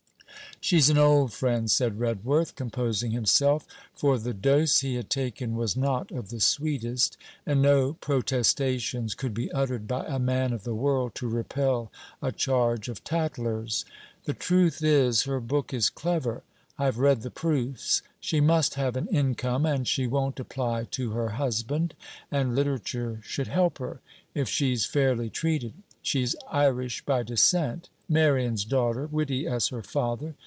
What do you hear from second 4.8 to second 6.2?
he had taken was not